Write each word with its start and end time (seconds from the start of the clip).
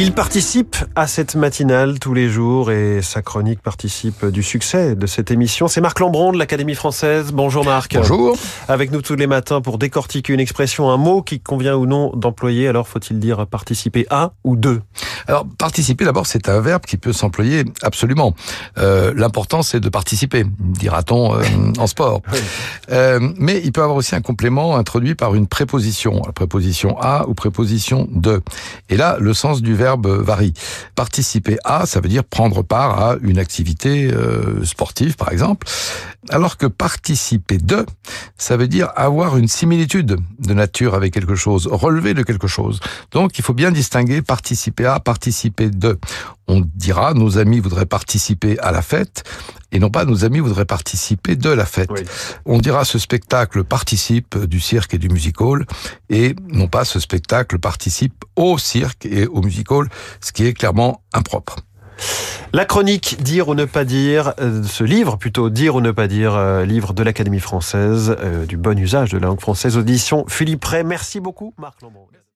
Il 0.00 0.12
participe 0.12 0.76
à 0.94 1.08
cette 1.08 1.34
matinale 1.34 1.98
tous 1.98 2.14
les 2.14 2.28
jours 2.28 2.70
et 2.70 3.02
sa 3.02 3.20
chronique 3.20 3.60
participe 3.60 4.26
du 4.26 4.44
succès 4.44 4.94
de 4.94 5.06
cette 5.08 5.32
émission. 5.32 5.66
C'est 5.66 5.80
Marc 5.80 5.98
Lambron 5.98 6.30
de 6.30 6.38
l'Académie 6.38 6.76
française. 6.76 7.32
Bonjour 7.32 7.64
Marc. 7.64 7.96
Bonjour. 7.96 8.38
Avec 8.68 8.92
nous 8.92 9.02
tous 9.02 9.16
les 9.16 9.26
matins 9.26 9.60
pour 9.60 9.76
décortiquer 9.76 10.32
une 10.32 10.38
expression, 10.38 10.88
un 10.88 10.98
mot 10.98 11.20
qui 11.20 11.40
convient 11.40 11.74
ou 11.74 11.86
non 11.86 12.12
d'employer. 12.14 12.68
Alors 12.68 12.86
faut-il 12.86 13.18
dire 13.18 13.44
participer 13.48 14.06
à 14.08 14.34
ou 14.44 14.54
de? 14.54 14.82
Alors 15.28 15.46
participer 15.58 16.04
d'abord 16.04 16.26
c'est 16.26 16.48
un 16.48 16.60
verbe 16.60 16.82
qui 16.86 16.96
peut 16.96 17.12
s'employer 17.12 17.64
absolument. 17.82 18.34
Euh, 18.78 19.12
L'important 19.14 19.62
c'est 19.62 19.80
de 19.80 19.88
participer, 19.88 20.44
dira-t-on 20.58 21.34
euh, 21.34 21.42
en 21.78 21.86
sport. 21.86 22.22
Oui. 22.32 22.38
Euh, 22.90 23.20
mais 23.36 23.60
il 23.62 23.72
peut 23.72 23.82
avoir 23.82 23.96
aussi 23.96 24.16
un 24.16 24.20
complément 24.20 24.76
introduit 24.76 25.14
par 25.14 25.34
une 25.34 25.46
préposition, 25.46 26.22
la 26.26 26.32
préposition 26.32 26.98
à 27.00 27.28
ou 27.28 27.34
préposition 27.34 28.08
de. 28.10 28.40
Et 28.88 28.96
là 28.96 29.16
le 29.20 29.34
sens 29.34 29.62
du 29.62 29.74
verbe 29.74 30.06
varie. 30.06 30.54
Participer 30.94 31.58
à, 31.64 31.86
ça 31.86 32.00
veut 32.00 32.08
dire 32.08 32.24
prendre 32.24 32.62
part 32.62 33.00
à 33.00 33.16
une 33.22 33.38
activité 33.38 34.10
euh, 34.12 34.64
sportive, 34.64 35.16
par 35.16 35.30
exemple, 35.32 35.66
alors 36.30 36.56
que 36.56 36.66
participer 36.66 37.58
de, 37.58 37.86
ça 38.36 38.56
veut 38.56 38.68
dire 38.68 38.90
avoir 38.96 39.36
une 39.36 39.48
similitude 39.48 40.18
de 40.38 40.54
nature 40.54 40.94
avec 40.94 41.12
quelque 41.12 41.34
chose, 41.34 41.68
relever 41.70 42.14
de 42.14 42.22
quelque 42.22 42.46
chose. 42.46 42.80
Donc, 43.12 43.38
il 43.38 43.44
faut 43.44 43.54
bien 43.54 43.70
distinguer 43.70 44.22
participer 44.22 44.86
à, 44.86 45.00
participer 45.18 45.68
de. 45.68 45.98
On 46.46 46.62
dira, 46.76 47.12
nos 47.12 47.38
amis 47.38 47.58
voudraient 47.58 47.86
participer 47.86 48.56
à 48.60 48.70
la 48.70 48.82
fête, 48.82 49.24
et 49.72 49.80
non 49.80 49.90
pas 49.90 50.04
nos 50.04 50.24
amis 50.24 50.38
voudraient 50.38 50.64
participer 50.64 51.34
de 51.34 51.50
la 51.50 51.66
fête. 51.66 51.90
Oui. 51.90 52.02
On 52.46 52.58
dira 52.58 52.84
ce 52.84 53.00
spectacle 53.00 53.64
participe 53.64 54.38
du 54.38 54.60
cirque 54.60 54.94
et 54.94 54.98
du 54.98 55.08
music 55.08 55.40
hall, 55.40 55.66
et 56.08 56.36
non 56.52 56.68
pas 56.68 56.84
ce 56.84 57.00
spectacle 57.00 57.58
participe 57.58 58.24
au 58.36 58.58
cirque 58.58 59.06
et 59.06 59.26
au 59.26 59.42
music 59.42 59.72
hall, 59.72 59.88
ce 60.20 60.30
qui 60.30 60.46
est 60.46 60.52
clairement 60.52 61.02
impropre. 61.12 61.56
La 62.52 62.64
chronique 62.64 63.20
Dire 63.20 63.48
ou 63.48 63.56
ne 63.56 63.64
pas 63.64 63.84
dire, 63.84 64.34
euh, 64.38 64.62
ce 64.62 64.84
livre 64.84 65.16
plutôt 65.16 65.50
Dire 65.50 65.74
ou 65.74 65.80
ne 65.80 65.90
pas 65.90 66.06
dire, 66.06 66.36
euh, 66.36 66.64
livre 66.64 66.92
de 66.94 67.02
l'Académie 67.02 67.40
française, 67.40 68.14
euh, 68.20 68.46
du 68.46 68.56
bon 68.56 68.78
usage 68.78 69.10
de 69.10 69.18
la 69.18 69.26
langue 69.26 69.40
française, 69.40 69.76
audition 69.76 70.24
Philippe 70.28 70.64
Ray. 70.64 70.84
Merci 70.84 71.18
beaucoup 71.18 71.54
Marc 71.58 71.82
Lambron. 71.82 72.06